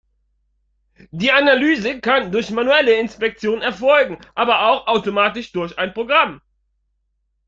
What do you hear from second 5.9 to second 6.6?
Programm.